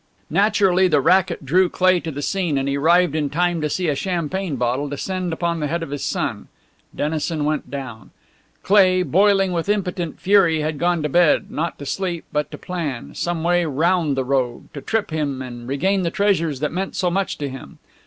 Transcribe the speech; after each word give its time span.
Naturally 0.31 0.87
the 0.87 0.99
racket 0.99 1.45
drew 1.45 1.69
Cleigh 1.69 1.99
to 1.99 2.09
the 2.09 2.23
scene, 2.23 2.57
and 2.57 2.67
he 2.67 2.75
arrived 2.75 3.13
in 3.13 3.29
time 3.29 3.61
to 3.61 3.69
see 3.69 3.87
a 3.87 3.93
champagne 3.93 4.55
bottle 4.55 4.89
descend 4.89 5.31
upon 5.31 5.59
the 5.59 5.67
head 5.67 5.83
of 5.83 5.91
his 5.91 6.03
son. 6.03 6.47
Dennison 6.95 7.45
went 7.45 7.69
down. 7.69 8.09
Cleigh, 8.63 9.03
boiling 9.03 9.51
with 9.51 9.69
impotent 9.69 10.19
fury, 10.19 10.61
had 10.61 10.79
gone 10.79 11.03
to 11.03 11.09
bed, 11.09 11.51
not 11.51 11.77
to 11.77 11.85
sleep 11.85 12.25
but 12.33 12.49
to 12.49 12.57
plan; 12.57 13.13
some 13.13 13.43
way 13.43 13.63
round 13.63 14.17
the 14.17 14.25
rogue, 14.25 14.73
to 14.73 14.81
trip 14.81 15.11
him 15.11 15.39
and 15.39 15.67
regain 15.67 16.01
the 16.01 16.09
treasures 16.09 16.61
that 16.61 16.71
meant 16.71 16.95
so 16.95 17.11
much 17.11 17.37
to 17.37 17.47
him. 17.47 17.77